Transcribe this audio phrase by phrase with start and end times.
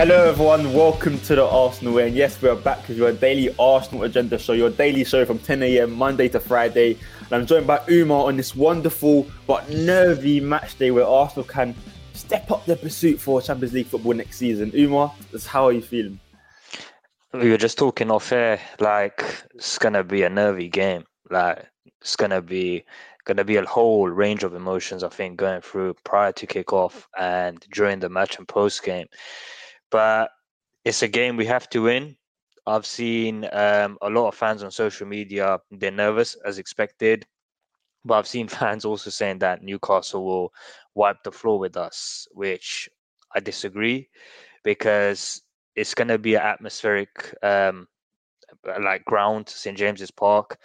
[0.00, 0.72] Hello, everyone.
[0.72, 2.06] Welcome to the Arsenal Way.
[2.06, 5.38] And yes, we are back with your daily Arsenal agenda show, your daily show from
[5.38, 5.92] 10 a.m.
[5.92, 6.96] Monday to Friday.
[7.20, 11.74] And I'm joined by Umar on this wonderful but nervy match day where Arsenal can
[12.14, 14.72] step up their pursuit for Champions League football next season.
[14.74, 15.12] Umar,
[15.46, 16.18] how are you feeling?
[17.34, 19.22] We were just talking off air, like
[19.54, 21.04] it's gonna be a nervy game.
[21.28, 21.66] Like
[22.00, 22.86] it's gonna be
[23.26, 27.60] gonna be a whole range of emotions, I think, going through prior to kickoff and
[27.74, 29.06] during the match and post game
[29.90, 30.30] but
[30.84, 32.16] it's a game we have to win.
[32.66, 37.26] I've seen um, a lot of fans on social media, they're nervous as expected.
[38.04, 40.52] But I've seen fans also saying that Newcastle will
[40.94, 42.88] wipe the floor with us, which
[43.34, 44.08] I disagree
[44.62, 45.42] because
[45.76, 47.86] it's going to be an atmospheric um,
[48.80, 49.76] like ground, St.
[49.76, 50.58] James's Park,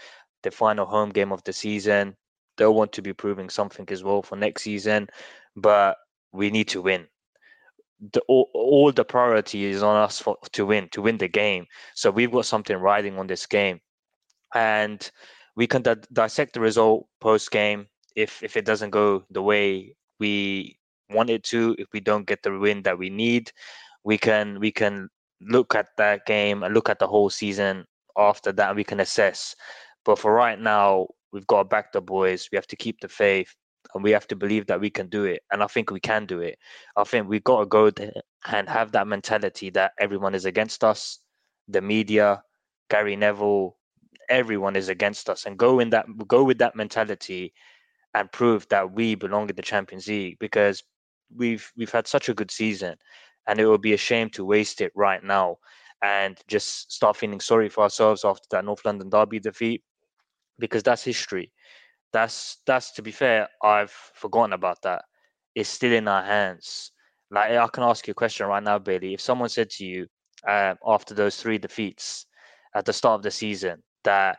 [0.44, 2.16] the final home game of the season.
[2.58, 5.08] They'll want to be proving something as well for next season,
[5.56, 5.98] but
[6.32, 7.08] we need to win
[8.14, 11.66] the all, all the priority is on us for, to win to win the game.
[11.96, 13.80] So we've got something riding on this game.
[14.54, 15.10] And
[15.56, 19.96] we can di- dissect the result post game if if it doesn't go the way
[20.20, 20.78] we
[21.10, 23.52] want it to if we don't get the win that we need
[24.04, 25.10] we can we can
[25.42, 27.86] look at that game and look at the whole season
[28.18, 29.56] after that we can assess.
[30.06, 32.48] But for right now we've got to back the boys.
[32.52, 33.54] We have to keep the faith
[33.94, 35.42] and we have to believe that we can do it.
[35.52, 36.58] And I think we can do it.
[36.96, 37.92] I think we've got to go
[38.48, 41.20] and have that mentality that everyone is against us,
[41.68, 42.42] the media,
[42.90, 43.78] Gary Neville,
[44.30, 47.54] everyone is against us, and go in that go with that mentality
[48.14, 50.84] and prove that we belong in the Champions League because
[51.36, 52.96] we've we've had such a good season,
[53.48, 55.58] and it would be a shame to waste it right now
[56.02, 59.82] and just start feeling sorry for ourselves after that North London derby defeat
[60.60, 61.52] because that's history
[62.16, 65.04] that's that's to be fair, I've forgotten about that.
[65.54, 66.92] It's still in our hands.
[67.30, 69.14] Like I can ask you a question right now, Bailey.
[69.14, 70.08] If someone said to you
[70.48, 72.26] uh, after those three defeats
[72.74, 74.38] at the start of the season that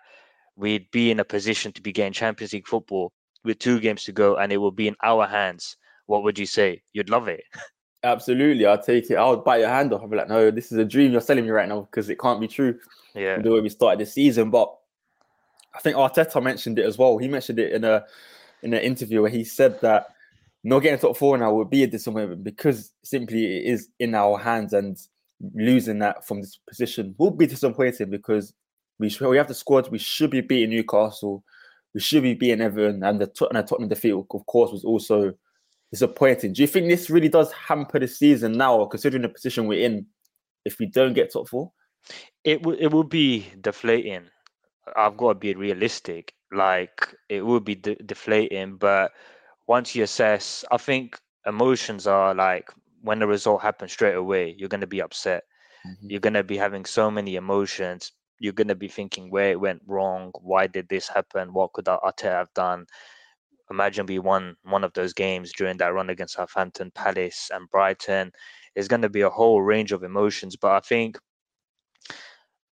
[0.57, 3.13] we'd be in a position to be getting Champions League football
[3.45, 5.77] with two games to go and it will be in our hands,
[6.07, 6.81] what would you say?
[6.95, 7.43] You'd love it.
[8.05, 9.17] Absolutely, I'll take it.
[9.17, 10.03] I would bite your hand off.
[10.03, 12.19] I'd be like, no, this is a dream you're selling me right now because it
[12.19, 12.79] can't be true.
[13.15, 13.39] Yeah.
[13.39, 14.51] The way we started the season.
[14.51, 14.73] But
[15.77, 17.19] I think Arteta mentioned it as well.
[17.19, 18.05] He mentioned it in a
[18.63, 20.07] in an interview where he said that
[20.65, 24.39] not getting top four now would be a disappointment because simply it is in our
[24.39, 24.99] hands and
[25.55, 28.55] losing that from this position will be disappointing because
[28.99, 29.91] we we have the squad.
[29.91, 31.45] We should be beating Newcastle.
[31.95, 35.35] We should be beating Everton, and the Tottenham, Tottenham defeat, of course, was also
[35.93, 36.53] disappointing.
[36.53, 40.07] Do you think this really does hamper the season now, considering the position we're in?
[40.65, 41.71] If we don't get top four,
[42.45, 44.27] it will it will be deflating
[44.95, 46.33] I've got to be realistic.
[46.53, 49.13] Like it would be de- deflating, but
[49.67, 52.71] once you assess, I think emotions are like
[53.03, 55.45] when the result happens straight away, you're going to be upset.
[55.87, 56.11] Mm-hmm.
[56.11, 58.13] You're going to be having so many emotions.
[58.39, 60.33] You're going to be thinking where it went wrong.
[60.41, 61.53] Why did this happen?
[61.53, 62.87] What could Arteta have done?
[63.71, 68.31] Imagine we won one of those games during that run against Southampton, Palace, and Brighton.
[68.77, 71.19] It's going to be a whole range of emotions, but I think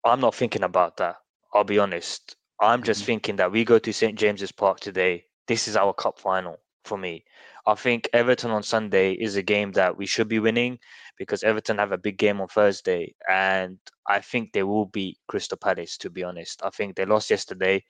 [0.05, 1.17] I'm not thinking about that.
[1.55, 2.37] I'll be honest.
[2.61, 3.07] I'm just mm-hmm.
[3.07, 5.25] thinking that we go to St James's Park today.
[5.47, 7.25] This is our cup final for me.
[7.67, 10.79] I think Everton on Sunday is a game that we should be winning
[11.17, 15.57] because Everton have a big game on Thursday, and I think they will beat Crystal
[15.57, 15.97] Palace.
[15.99, 17.85] To be honest, I think they lost yesterday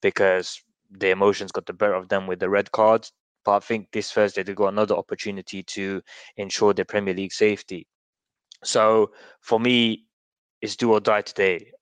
[0.00, 3.12] because the emotions got the better of them with the red cards.
[3.44, 6.00] But I think this Thursday they got another opportunity to
[6.36, 7.86] ensure their Premier League safety.
[8.64, 10.04] So for me,
[10.62, 11.72] it's do or die today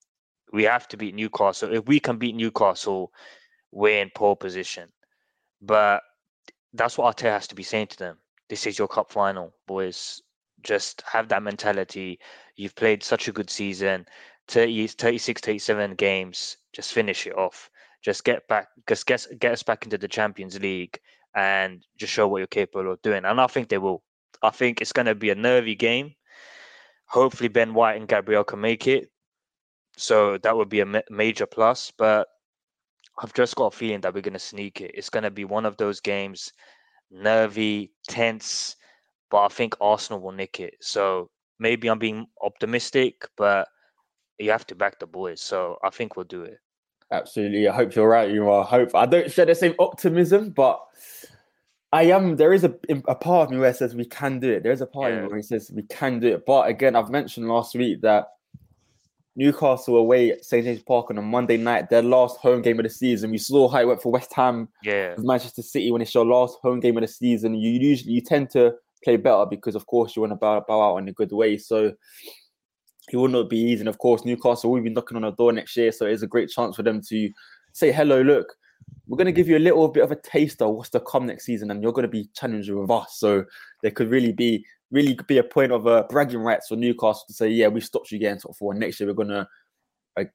[0.52, 1.74] we have to beat Newcastle.
[1.74, 3.12] If we can beat Newcastle,
[3.72, 4.88] we're in pole position.
[5.60, 6.02] But
[6.72, 8.18] that's what Arteta has to be saying to them.
[8.48, 10.22] This is your cup final, boys.
[10.62, 12.18] Just have that mentality.
[12.56, 14.06] You've played such a good season
[14.48, 16.56] 30, 36, 37 games.
[16.72, 17.70] Just finish it off.
[18.02, 20.98] Just get back, just get, get us back into the Champions League
[21.34, 23.24] and just show what you're capable of doing.
[23.24, 24.02] And I think they will.
[24.42, 26.14] I think it's going to be a nervy game.
[27.06, 29.10] Hopefully, Ben White and Gabriel can make it.
[29.96, 31.92] So that would be a ma- major plus.
[31.96, 32.28] But
[33.18, 34.92] I've just got a feeling that we're going to sneak it.
[34.94, 36.52] It's going to be one of those games,
[37.10, 38.76] nervy, tense,
[39.30, 40.74] but I think Arsenal will nick it.
[40.80, 43.68] So maybe I'm being optimistic, but
[44.38, 45.40] you have to back the boys.
[45.40, 46.58] So I think we'll do it.
[47.10, 47.68] Absolutely.
[47.68, 48.30] I hope you're right.
[48.30, 48.64] You are.
[48.64, 50.80] I hope I don't share the same optimism, but
[51.92, 52.36] I am.
[52.36, 52.74] There is a,
[53.06, 54.62] a part of me where it says we can do it.
[54.62, 55.18] There is a part yeah.
[55.18, 56.44] of me where it says we can do it.
[56.44, 58.26] But again, I've mentioned last week that
[59.36, 62.84] Newcastle away at St James Park on a Monday night, their last home game of
[62.84, 63.30] the season.
[63.30, 66.58] We saw how it went for West Ham, yeah, Manchester City when it's your last
[66.62, 67.54] home game of the season.
[67.54, 68.74] You usually you tend to
[69.04, 71.58] play better because, of course, you want to bow, bow out in a good way.
[71.58, 71.92] So
[73.12, 73.80] it will not be easy.
[73.80, 75.92] And of course, Newcastle will be knocking on the door next year.
[75.92, 77.30] So it's a great chance for them to
[77.72, 78.54] say, hello, look,
[79.06, 81.26] we're going to give you a little bit of a taste of what's to come
[81.26, 83.18] next season, and you're going to be challenging with us.
[83.18, 83.44] So
[83.82, 87.24] there could really be really could be a point of uh, bragging rights for Newcastle
[87.28, 88.74] to say, yeah, we stopped you getting top four.
[88.74, 89.46] Next year, we're going to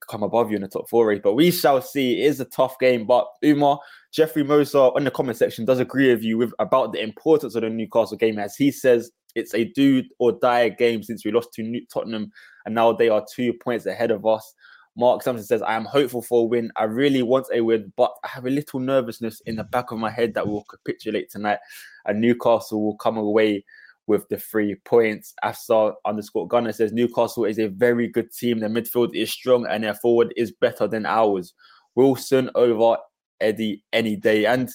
[0.10, 1.22] come above you in the top four race.
[1.24, 2.22] But we shall see.
[2.22, 3.06] It is a tough game.
[3.06, 3.80] But Umar,
[4.12, 7.62] Jeffrey Moser in the comment section does agree with you with about the importance of
[7.62, 11.54] the Newcastle game, as he says it's a do or die game since we lost
[11.54, 12.32] to Tottenham,
[12.66, 14.54] and now they are two points ahead of us.
[14.98, 16.70] Mark Sampson says, I am hopeful for a win.
[16.76, 20.00] I really want a win, but I have a little nervousness in the back of
[20.00, 21.60] my head that will capitulate tonight
[22.06, 23.64] and Newcastle will come away
[24.12, 25.34] with the three points.
[25.42, 28.60] Afsar underscore Gunner says Newcastle is a very good team.
[28.60, 31.54] Their midfield is strong and their forward is better than ours.
[31.96, 32.98] Wilson over
[33.40, 34.46] Eddie any day.
[34.46, 34.70] And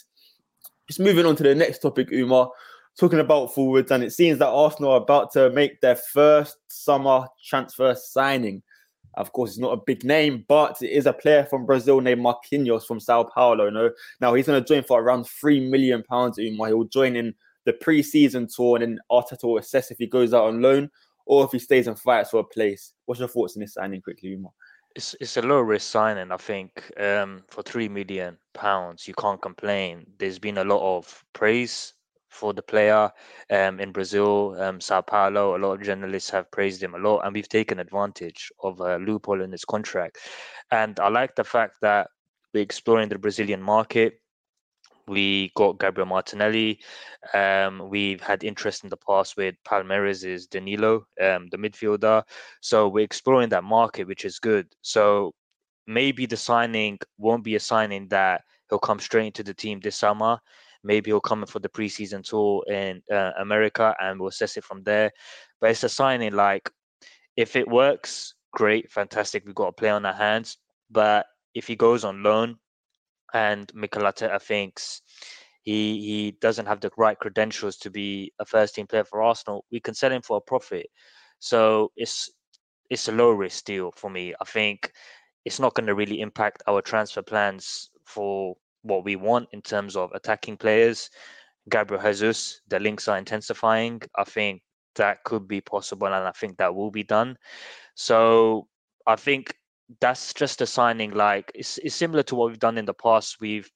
[0.88, 2.50] just moving on to the next topic, Umar,
[2.98, 7.26] talking about forwards, and it seems that Arsenal are about to make their first summer
[7.44, 8.62] transfer signing.
[9.18, 12.22] Of course, it's not a big name, but it is a player from Brazil named
[12.22, 13.68] Marquinhos from Sao Paulo.
[13.68, 13.90] No,
[14.22, 16.38] now he's going to join for around three million pounds.
[16.38, 16.68] Umar.
[16.68, 17.34] He will join in
[17.66, 20.88] the pre-season tour, and then Arteta will assess if he goes out on loan
[21.26, 22.94] or if he stays and fights for a place.
[23.04, 24.52] What's your thoughts on this signing, quickly, Umar?
[24.94, 26.32] It's it's a low risk signing.
[26.32, 30.06] I think um, for three million pounds, you can't complain.
[30.18, 31.92] There's been a lot of praise
[32.30, 33.10] for the player
[33.50, 35.56] um, in Brazil, um, Sao Paulo.
[35.56, 38.96] A lot of journalists have praised him a lot, and we've taken advantage of a
[38.98, 40.18] loophole in his contract.
[40.70, 42.08] And I like the fact that
[42.54, 44.20] we're exploring the Brazilian market.
[45.08, 46.80] We got Gabriel Martinelli.
[47.32, 52.22] Um, we've had interest in the past with Palmeiras' is Danilo, um, the midfielder.
[52.60, 54.66] So we're exploring that market, which is good.
[54.82, 55.32] So
[55.86, 59.96] maybe the signing won't be a signing that he'll come straight into the team this
[59.96, 60.38] summer.
[60.82, 64.64] Maybe he'll come in for the preseason tour in uh, America and we'll assess it
[64.64, 65.12] from there.
[65.60, 66.70] But it's a signing like
[67.36, 69.44] if it works, great, fantastic.
[69.46, 70.58] We've got a play on our hands.
[70.90, 72.56] But if he goes on loan
[73.36, 75.02] and Mikel Arteta thinks
[75.62, 79.64] he he doesn't have the right credentials to be a first team player for Arsenal,
[79.70, 80.86] we can sell him for a profit.
[81.38, 82.30] So it's
[82.88, 84.34] it's a low risk deal for me.
[84.40, 84.92] I think
[85.44, 89.96] it's not going to really impact our transfer plans for what we want in terms
[89.96, 91.10] of attacking players.
[91.68, 94.00] Gabriel Jesus, the links are intensifying.
[94.16, 94.62] I think
[94.94, 97.36] that could be possible, and I think that will be done.
[97.94, 98.68] So
[99.06, 99.54] I think
[100.00, 101.12] that's just a signing.
[101.12, 103.40] Like it's, it's similar to what we've done in the past.
[103.40, 103.70] We've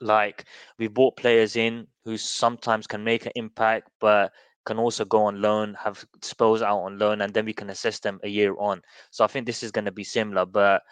[0.00, 0.44] like
[0.78, 4.32] we've bought players in who sometimes can make an impact, but
[4.64, 7.98] can also go on loan, have spells out on loan, and then we can assess
[7.98, 8.80] them a year on.
[9.10, 10.82] So I think this is going to be similar, but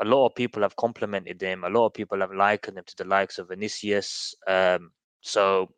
[0.00, 1.64] a lot of people have complimented him.
[1.64, 4.34] A lot of people have likened him to the likes of Vinicius.
[4.46, 4.90] Um,
[5.20, 5.68] so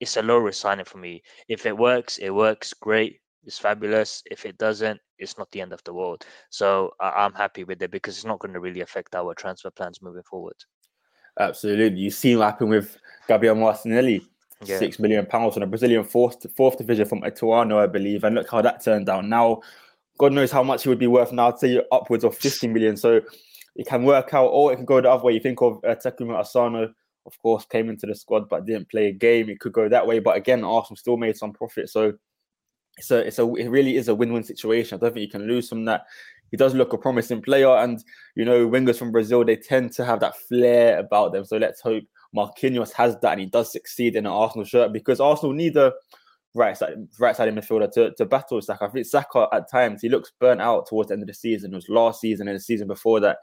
[0.00, 1.22] it's a low risk signing for me.
[1.48, 3.20] If it works, it works great.
[3.46, 4.22] It's fabulous.
[4.30, 6.24] If it doesn't, it's not the end of the world.
[6.50, 9.70] So I- am happy with it because it's not going to really affect our transfer
[9.70, 10.56] plans moving forward.
[11.38, 11.98] Absolutely.
[11.98, 12.96] You've seen what happened with
[13.28, 14.26] Gabriel Martinelli.
[14.64, 14.78] Yeah.
[14.78, 18.50] Six million pounds on a Brazilian fourth fourth division from Ituano, I believe, and look
[18.50, 19.24] how that turned out.
[19.26, 19.60] Now
[20.18, 21.48] God knows how much he would be worth now.
[21.48, 22.96] I'd say upwards of 50 million.
[22.96, 23.20] So
[23.74, 25.32] it can work out, or it can go the other way.
[25.32, 26.94] You think of uh, Takuma Asano,
[27.26, 29.48] of course, came into the squad but didn't play a game.
[29.48, 30.20] It could go that way.
[30.20, 31.90] But again, Arsenal still made some profit.
[31.90, 32.14] So
[32.96, 34.96] it's a, it's a, it really is a win-win situation.
[34.96, 36.04] I don't think you can lose from that.
[36.50, 38.02] He does look a promising player, and
[38.36, 41.44] you know, wingers from Brazil they tend to have that flair about them.
[41.44, 45.20] So let's hope Marquinhos has that and he does succeed in an Arsenal shirt because
[45.20, 45.92] Arsenal need a
[46.54, 48.84] right side right side midfielder to, to battle Saka.
[48.84, 51.72] I think Saka at times he looks burnt out towards the end of the season.
[51.72, 53.38] It was last season and the season before that.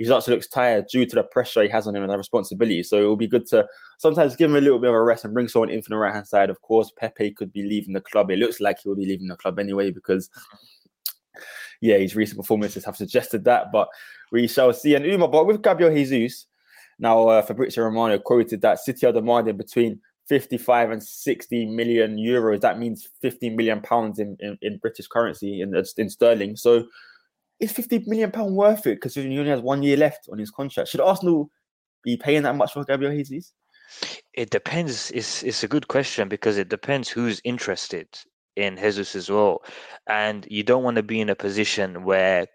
[0.00, 2.82] He to looks tired due to the pressure he has on him and the responsibility.
[2.82, 3.66] So it will be good to
[3.98, 5.98] sometimes give him a little bit of a rest and bring someone in from the
[5.98, 6.48] right hand side.
[6.48, 8.30] Of course, Pepe could be leaving the club.
[8.30, 10.30] It looks like he will be leaving the club anyway because
[11.82, 13.88] yeah, his recent performances have suggested that, but
[14.32, 14.94] we shall see.
[14.94, 16.46] And Umar, but with Gabriel Jesus,
[16.98, 22.62] now uh, Fabrizio Romano quoted that City are demanding between 55 and 60 million euros.
[22.62, 26.56] That means 15 million pounds in, in, in British currency in, in sterling.
[26.56, 26.86] So
[27.60, 28.96] is 50 million pound worth it?
[28.96, 30.88] Because he only has one year left on his contract.
[30.88, 31.50] Should Arsenal
[32.02, 33.52] be paying that much for Gabriel Jesus?
[34.34, 35.10] It depends.
[35.10, 38.08] It's it's a good question because it depends who's interested
[38.56, 39.62] in Jesus as well,
[40.06, 42.46] and you don't want to be in a position where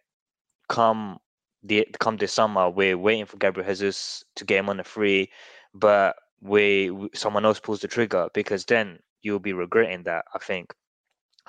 [0.69, 1.17] come
[1.63, 5.29] the come this summer we're waiting for Gabriel Jesus to get him on a free,
[5.73, 10.25] but we someone else pulls the trigger because then you'll be regretting that.
[10.33, 10.73] I think.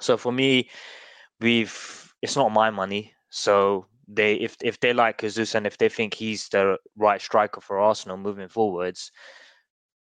[0.00, 0.68] So for me,
[1.40, 3.14] we've it's not my money.
[3.36, 7.60] So they if if they like Jesus and if they think he's the right striker
[7.60, 9.10] for Arsenal moving forwards,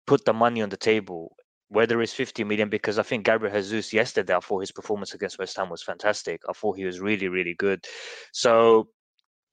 [0.06, 1.36] put the money on the table.
[1.68, 5.38] whether it's 50 million, because I think Gabriel Jesus yesterday, I thought his performance against
[5.38, 6.42] West Ham was fantastic.
[6.48, 7.84] I thought he was really, really good.
[8.32, 8.88] So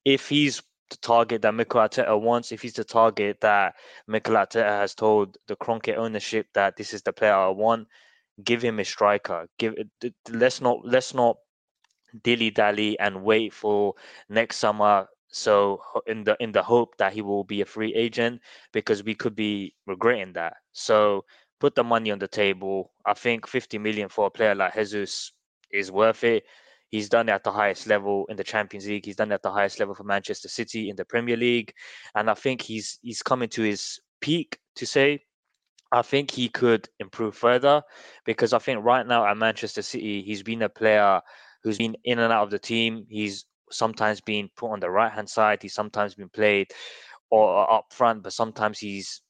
[0.06, 0.62] if he's
[0.92, 3.76] the target that Mikel Arteta wants, if he's the target that
[4.08, 7.88] Mikel Arteta has told the Kroenke ownership that this is the player I want,
[8.44, 9.48] give him a striker.
[9.58, 9.74] Give
[10.30, 11.38] let's not let's not
[12.22, 13.94] dilly dally and wait for
[14.30, 15.08] next summer.
[15.30, 18.42] So in the in the hope that he will be a free agent
[18.72, 20.58] because we could be regretting that.
[20.74, 21.26] So
[21.60, 22.92] put the money on the table.
[23.06, 25.32] I think 50 million for a player like Jesus
[25.72, 26.44] is worth it.
[26.90, 29.06] He's done it at the highest level in the Champions League.
[29.06, 31.74] He's done it at the highest level for Manchester City in the Premier League,
[32.14, 34.60] and I think he's he's coming to his peak.
[34.76, 35.24] To say,
[35.92, 37.82] I think he could improve further
[38.26, 41.22] because I think right now at Manchester City, he's been a player
[41.64, 43.06] who's been in and out of the team.
[43.10, 45.62] He's sometimes been put on the right hand side.
[45.62, 46.68] He's sometimes been played
[47.32, 49.22] or up front, but sometimes he's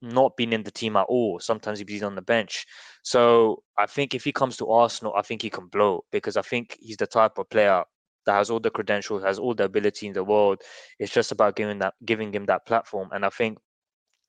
[0.00, 1.40] not been in the team at all.
[1.40, 2.66] Sometimes he's on the bench.
[3.02, 6.42] So I think if he comes to Arsenal, I think he can blow because I
[6.42, 7.82] think he's the type of player
[8.26, 10.62] that has all the credentials, has all the ability in the world.
[10.98, 13.10] It's just about giving that giving him that platform.
[13.12, 13.58] And I think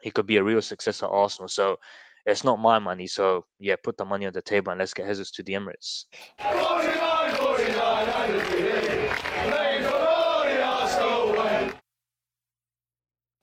[0.02, 1.48] he could be a real success at Arsenal.
[1.48, 1.78] So
[2.26, 3.08] it's not my money.
[3.08, 6.06] So yeah, put the money on the table and let's get Jesus to the Emirates.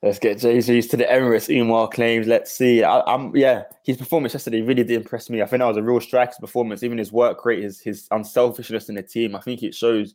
[0.03, 1.49] Let's get Jesus to the Emirates.
[1.49, 2.27] Umar claims.
[2.27, 2.83] Let's see.
[2.83, 3.63] I, am yeah.
[3.85, 5.41] His performance yesterday really did impress me.
[5.41, 6.83] I think that was a real striker's performance.
[6.83, 9.37] Even his work rate, his his unselfishness in the team.
[9.37, 10.15] I think it shows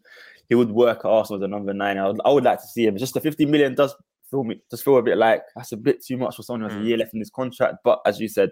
[0.49, 1.97] he would work at Arsenal as a number nine.
[1.97, 2.97] I would, I would like to see him.
[2.97, 3.95] Just the 50 million does
[4.29, 6.75] feel me does feel a bit like that's a bit too much for someone who
[6.75, 6.87] has a mm.
[6.89, 7.77] year left in his contract.
[7.85, 8.49] But as you said,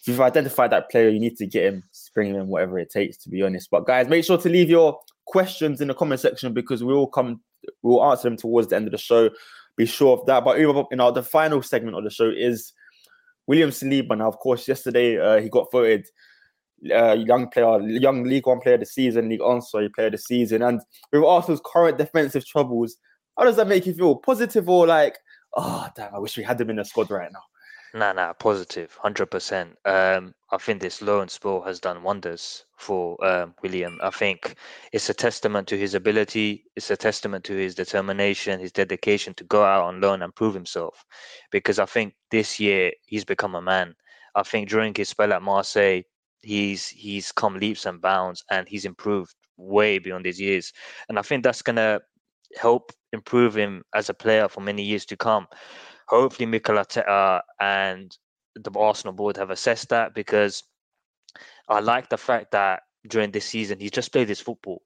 [0.00, 1.84] if you've identified that player, you need to get him,
[2.14, 3.16] him whatever it takes.
[3.18, 6.52] To be honest, but guys, make sure to leave your questions in the comment section
[6.52, 7.40] because we will come,
[7.82, 9.30] we'll answer them towards the end of the show
[9.78, 10.44] be sure of that.
[10.44, 12.74] But you know, the final segment of the show is
[13.46, 14.18] William Saliba.
[14.18, 16.06] Now, of course, yesterday uh, he got voted
[16.94, 20.12] uh, young player, young Ligue 1 player of the season, Ligue 1, sorry, player of
[20.12, 20.62] the season.
[20.62, 20.80] And
[21.12, 22.96] with Arsenal's current defensive troubles,
[23.38, 24.16] how does that make you feel?
[24.16, 25.16] Positive or like,
[25.56, 27.42] oh damn, I wish we had them in the squad right now?
[27.94, 29.76] Nah, nah, positive, hundred percent.
[29.86, 33.98] Um, I think this loan spell has done wonders for um, William.
[34.02, 34.56] I think
[34.92, 36.64] it's a testament to his ability.
[36.76, 40.54] It's a testament to his determination, his dedication to go out on loan and prove
[40.54, 41.04] himself.
[41.50, 43.94] Because I think this year he's become a man.
[44.34, 46.02] I think during his spell at Marseille,
[46.42, 50.72] he's he's come leaps and bounds, and he's improved way beyond his years.
[51.08, 52.00] And I think that's gonna
[52.56, 55.46] help improve him as a player for many years to come
[56.08, 58.16] hopefully Mikel Arteta and
[58.54, 60.62] the Arsenal board have assessed that because
[61.68, 64.82] I like the fact that during this season he just played his football.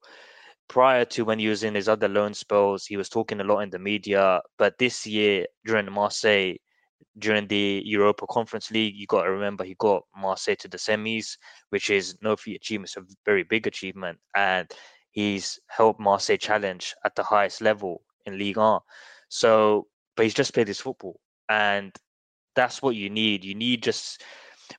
[0.68, 3.60] Prior to when he was in his other loan spells, he was talking a lot
[3.60, 4.40] in the media.
[4.58, 6.54] But this year, during Marseille,
[7.18, 11.36] during the Europa Conference League, you got to remember he got Marseille to the semis,
[11.70, 14.18] which is no few achievement, it's a very big achievement.
[14.34, 14.70] And
[15.10, 18.80] he's helped Marseille challenge at the highest level in Ligue 1.
[19.28, 21.94] So but he's just played his football, and
[22.54, 23.44] that's what you need.
[23.44, 24.22] You need just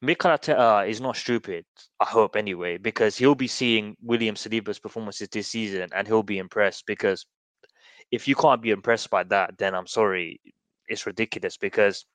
[0.01, 1.65] Mikel Arteta is not stupid.
[1.99, 6.37] I hope anyway, because he'll be seeing William Saliba's performances this season, and he'll be
[6.37, 6.85] impressed.
[6.85, 7.25] Because
[8.11, 10.39] if you can't be impressed by that, then I'm sorry,
[10.87, 11.57] it's ridiculous.
[11.57, 12.05] Because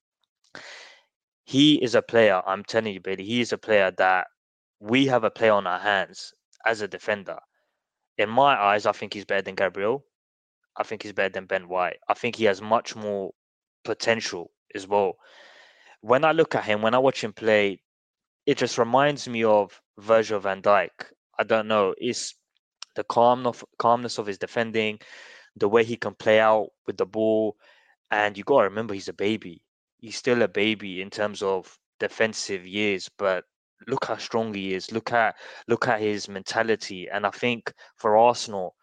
[1.45, 2.43] he is a player.
[2.47, 4.27] I'm telling you, Bailey, he is a player that
[4.81, 6.33] we have a player on our hands
[6.67, 7.39] as a defender.
[8.19, 10.05] In my eyes, I think he's better than Gabriel.
[10.79, 11.99] I think he's better than Ben White.
[12.09, 13.33] I think he has much more
[13.85, 15.15] potential as well.
[16.01, 17.83] When I look at him, when I watch him play,
[18.47, 20.91] it just reminds me of Virgil van Dijk.
[21.39, 21.95] I don't know.
[21.99, 22.35] It's
[22.95, 25.01] the calm of, calmness of his defending,
[25.57, 27.57] the way he can play out with the ball.
[28.11, 29.63] And you got to remember, he's a baby.
[29.99, 33.45] He's still a baby in terms of defensive years, but
[33.89, 34.93] look how strong he is.
[34.93, 35.35] Look at
[35.67, 37.09] look at his mentality.
[37.13, 38.77] And I think for Arsenal,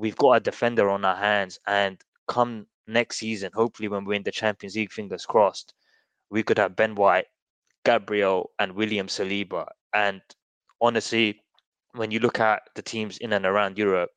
[0.00, 4.22] we've got a defender on our hands, and come next season, hopefully when we win
[4.22, 5.74] the Champions League, fingers crossed,
[6.30, 7.26] we could have Ben White,
[7.84, 9.66] Gabriel, and William Saliba.
[9.92, 10.22] And
[10.80, 11.42] honestly,
[11.92, 14.10] when you look at the teams in and around Europe,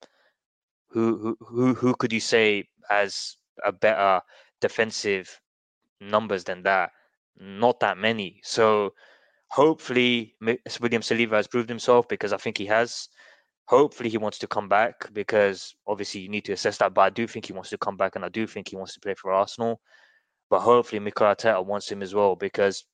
[0.89, 4.21] who who who, who could you say has a better
[4.61, 5.41] defensive
[5.99, 6.91] numbers than that?
[7.37, 8.39] Not that many.
[8.43, 8.93] So
[9.49, 13.09] hopefully William Saliba has proved himself because I think he has.
[13.65, 16.93] Hopefully, he wants to come back because obviously you need to assess that.
[16.93, 18.93] But I do think he wants to come back, and I do think he wants
[18.93, 19.79] to play for Arsenal.
[20.49, 22.85] But hopefully, Mikel Arteta wants him as well because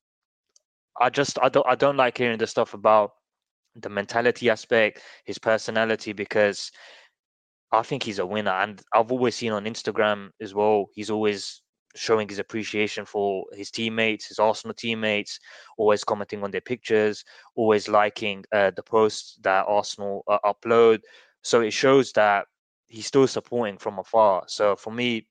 [0.99, 3.11] I just I don't I don't like hearing the stuff about
[3.75, 6.71] the mentality aspect, his personality, because
[7.71, 8.51] I think he's a winner.
[8.51, 11.61] And I've always seen on Instagram as well, he's always
[11.95, 15.39] showing his appreciation for his teammates, his Arsenal teammates,
[15.77, 17.23] always commenting on their pictures,
[17.55, 20.99] always liking uh, the posts that Arsenal uh, upload.
[21.41, 22.45] So it shows that
[22.87, 24.43] he's still supporting from afar.
[24.47, 25.27] So for me,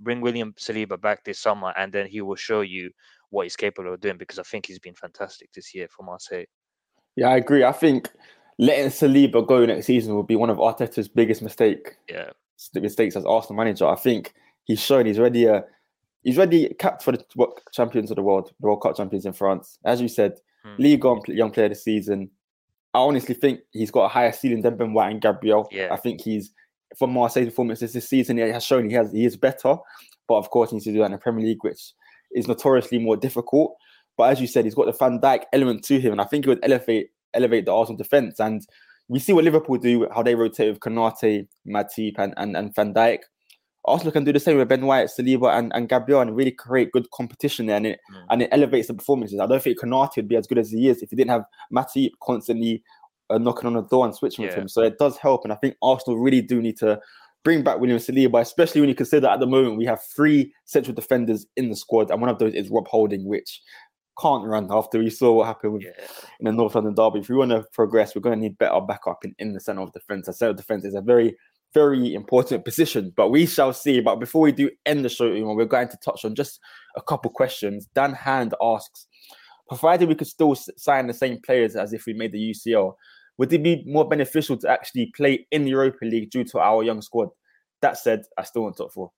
[0.00, 2.90] bring William Saliba back this summer, and then he will show you
[3.30, 6.44] what he's capable of doing because I think he's been fantastic this year for Marseille.
[7.16, 7.64] Yeah, I agree.
[7.64, 8.10] I think
[8.58, 11.96] letting Saliba go next season will be one of Arteta's biggest mistake.
[12.08, 12.30] Yeah,
[12.74, 13.86] mistakes as Arsenal manager.
[13.86, 14.34] I think
[14.64, 15.46] he's shown he's ready.
[15.46, 15.64] A,
[16.24, 17.24] he's ready capped for the
[17.72, 19.78] champions of the world, the World Cup champions in France.
[19.84, 20.32] As you said,
[20.64, 20.74] hmm.
[20.78, 22.30] Ligue 1 young player this season.
[22.92, 25.68] I honestly think he's got a higher ceiling than Ben White and Gabriel.
[25.70, 25.88] Yeah.
[25.92, 26.52] I think he's
[26.98, 29.76] from Marseille's performances this season, he has shown he has he is better.
[30.26, 31.92] But of course, he needs to do that in the Premier League, which
[32.32, 33.76] is notoriously more difficult.
[34.16, 36.44] But as you said, he's got the Van Dijk element to him, and I think
[36.44, 38.38] he would elevate elevate the Arsenal defense.
[38.38, 38.64] And
[39.08, 42.94] we see what Liverpool do, how they rotate with Konate, Matip, and, and, and Van
[42.94, 43.18] Dijk.
[43.86, 46.92] Arsenal can do the same with Ben White, Saliba, and, and Gabriel and really create
[46.92, 48.24] good competition there, and it mm.
[48.30, 49.40] and it elevates the performances.
[49.40, 51.44] I don't think Konate would be as good as he is if he didn't have
[51.72, 52.82] Matip constantly
[53.30, 54.50] uh, knocking on the door and switching yeah.
[54.50, 54.68] with him.
[54.68, 57.00] So it does help, and I think Arsenal really do need to
[57.42, 60.54] bring back William Saliba, especially when you consider that at the moment we have three
[60.64, 63.60] central defenders in the squad, and one of those is Rob Holding, which
[64.18, 66.06] can't run after we saw what happened with, yeah.
[66.40, 67.18] in the North London derby.
[67.18, 69.82] If we want to progress, we're going to need better backup in, in the centre
[69.82, 70.26] of defence.
[70.26, 71.36] The centre of defence is a very,
[71.74, 74.00] very important position, but we shall see.
[74.00, 76.60] But before we do end the show, we're going to touch on just
[76.96, 77.88] a couple questions.
[77.94, 79.06] Dan Hand asks,
[79.68, 82.94] provided we could still sign the same players as if we made the UCL,
[83.38, 86.82] would it be more beneficial to actually play in the Europa League due to our
[86.82, 87.30] young squad?
[87.82, 89.10] That said, I still want top four.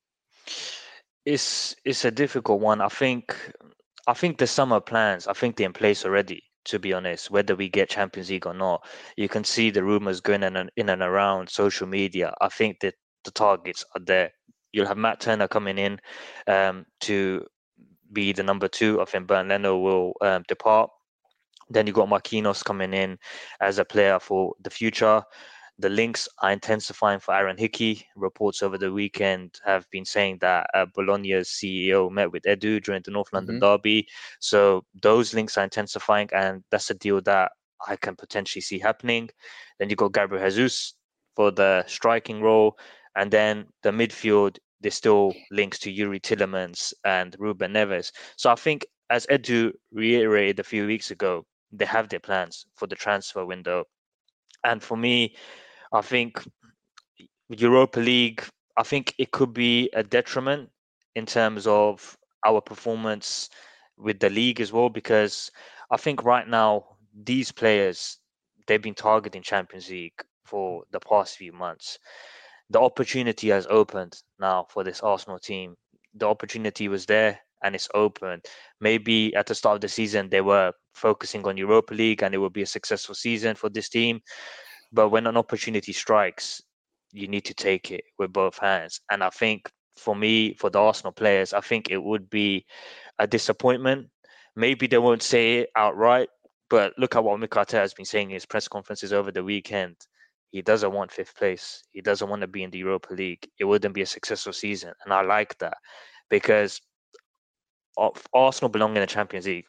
[1.25, 2.81] It's it's a difficult one.
[2.81, 3.37] I think
[4.07, 6.43] I think the summer plans, I think they're in place already.
[6.67, 8.85] To be honest, whether we get Champions League or not,
[9.17, 12.35] you can see the rumors going in and, in and around social media.
[12.41, 12.95] I think that
[13.25, 14.33] the targets are there.
[14.73, 16.01] You'll have Matt Turner coming in
[16.49, 17.47] um, to
[18.13, 19.01] be the number two.
[19.01, 20.91] I think Bernd Leno will um, depart.
[21.71, 23.19] Then you've got Marquinhos coming in
[23.61, 25.23] as a player for the future.
[25.79, 28.07] The links are intensifying for Aaron Hickey.
[28.17, 33.03] Reports over the weekend have been saying that uh, Bologna's CEO met with Edu during
[33.05, 33.65] the North London mm-hmm.
[33.65, 34.09] derby.
[34.41, 37.53] So those links are intensifying, and that's a deal that
[37.87, 39.29] I can potentially see happening.
[39.79, 40.95] Then you got Gabriel Jesus
[41.35, 42.79] for the striking role,
[43.15, 44.59] and then the midfield.
[44.81, 48.13] There's still links to Youri Tielemans and Ruben Neves.
[48.37, 52.87] So I think, as Edu reiterated a few weeks ago, they have their plans for
[52.87, 53.85] the transfer window.
[54.65, 55.35] And for me,
[55.97, 56.47] I think
[57.49, 58.45] Europa League,
[58.77, 60.69] I think it could be a detriment
[61.15, 63.49] in terms of our performance
[63.97, 65.51] with the league as well, because
[65.91, 66.85] I think right now
[67.25, 68.19] these players
[68.67, 71.99] they've been targeting Champions League for the past few months.
[72.69, 75.77] The opportunity has opened now for this Arsenal team.
[76.15, 78.43] The opportunity was there and it's open.
[78.81, 82.39] Maybe at the start of the season they were focusing on Europa League and it
[82.39, 84.21] would be a successful season for this team.
[84.93, 86.63] But when an opportunity strikes,
[87.13, 89.01] you need to take it with both hands.
[89.11, 92.67] And I think for me, for the Arsenal players, I think it would be
[93.19, 94.09] a disappointment.
[94.55, 96.29] Maybe they won't say it outright,
[96.71, 99.97] but look at what Mikel has been saying in his press conferences over the weekend.
[100.51, 101.83] He doesn't want fifth place.
[101.91, 103.49] He doesn't want to be in the Europa League.
[103.59, 104.93] It wouldn't be a successful season.
[105.05, 105.77] And I like that
[106.31, 106.81] because
[108.33, 109.67] Arsenal belong in the Champions League.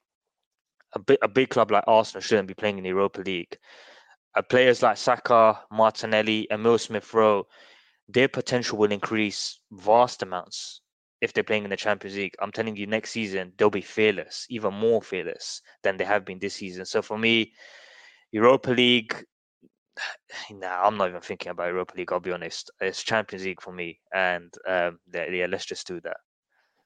[0.93, 3.57] A big, a big club like Arsenal shouldn't be playing in the Europa League.
[4.37, 7.47] Uh, players like Saka, Martinelli, and Emile Smith Rowe,
[8.07, 10.81] their potential will increase vast amounts
[11.21, 12.35] if they're playing in the Champions League.
[12.39, 16.37] I'm telling you, next season they'll be fearless, even more fearless than they have been
[16.37, 16.85] this season.
[16.85, 17.53] So for me,
[18.31, 19.15] Europa League,
[20.51, 22.11] nah, I'm not even thinking about Europa League.
[22.13, 22.69] I'll be honest.
[22.79, 26.17] It's Champions League for me, and um, yeah, let's just do that.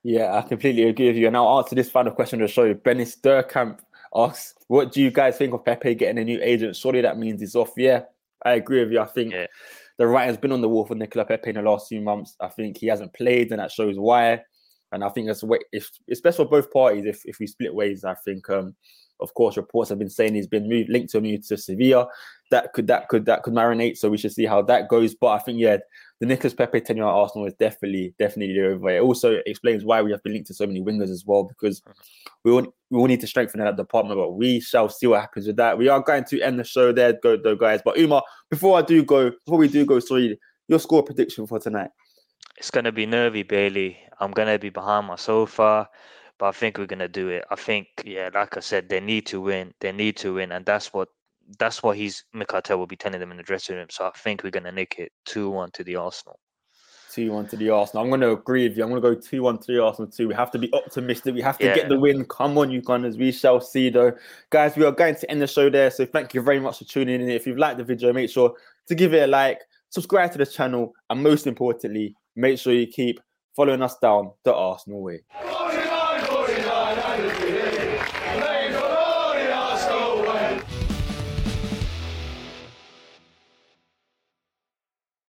[0.03, 1.27] Yeah, I completely agree with you.
[1.27, 2.73] And I'll answer this final question the show.
[2.73, 3.79] Bennis Durkamp
[4.15, 6.75] asks, "What do you guys think of Pepe getting a new agent?
[6.75, 8.03] Surely that means he's off." Yeah,
[8.45, 8.99] I agree with you.
[8.99, 9.47] I think yeah.
[9.97, 12.35] the writing's been on the wall for Nicolas Pepe in the last few months.
[12.39, 14.41] I think he hasn't played, and that shows why.
[14.91, 15.59] And I think that's way.
[15.71, 18.03] If it's best for both parties if if we split ways.
[18.03, 18.75] I think, um,
[19.19, 22.07] of course, reports have been saying he's been moved, linked to a move to Sevilla.
[22.49, 23.97] That could that could that could marinate.
[23.97, 25.15] So we should see how that goes.
[25.15, 25.77] But I think yeah,
[26.21, 28.89] the Nicolas Pepe tenure at Arsenal is definitely, definitely the over.
[28.91, 31.81] It also explains why we have been linked to so many wingers as well, because
[32.43, 34.19] we all, we all need to strengthen that department.
[34.19, 35.79] But we shall see what happens with that.
[35.79, 37.81] We are going to end the show there, go though, guys.
[37.83, 41.57] But Umar, before I do go, before we do go, sorry, your score prediction for
[41.57, 41.89] tonight.
[42.55, 43.97] It's gonna be nervy, Bailey.
[44.19, 45.89] I'm gonna be behind my sofa,
[46.37, 47.45] but I think we're gonna do it.
[47.49, 49.73] I think, yeah, like I said, they need to win.
[49.79, 51.09] They need to win, and that's what
[51.59, 53.87] that's what he's Mikel will be telling them in the dressing room.
[53.89, 56.39] So I think we're going to nick it two one to the Arsenal.
[57.11, 58.03] 2 1 to the Arsenal.
[58.03, 58.83] I'm going to agree with you.
[58.83, 60.27] I'm going to go 2 1 to the Arsenal too.
[60.27, 61.35] We have to be optimistic.
[61.35, 61.75] We have to Yeah.
[61.75, 62.25] get the win.
[62.25, 63.17] Come on, you Gunners.
[63.17, 64.13] We shall see, though.
[64.49, 65.91] Guys, we are going to end the show there.
[65.91, 67.29] So thank you very much for tuning in.
[67.29, 68.53] If you've liked the video, make sure
[68.87, 69.59] to give it a like,
[69.89, 73.19] subscribe to the channel, and most importantly, make sure you keep
[73.55, 75.21] following us down the Arsenal way.